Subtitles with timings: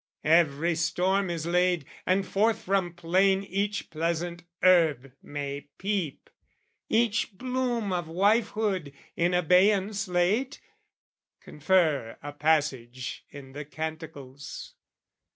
[0.25, 6.27] Every storm is laid, And forth from plain each pleasant herb may peep,
[6.89, 10.59] Each bloom of wifehood in abeyance late:
[11.39, 14.73] (Confer a passage in the Canticles.)